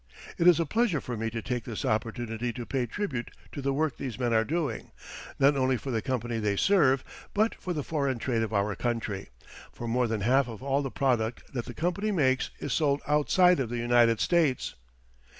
[0.39, 3.71] It is a pleasure for me to take this opportunity to pay tribute to the
[3.71, 4.89] work these men are doing,
[5.37, 7.03] not only for the company they serve,
[7.35, 9.29] but for the foreign trade of our country;
[9.71, 13.59] for more than half of all the product that the company makes is sold outside
[13.59, 14.73] of the United States.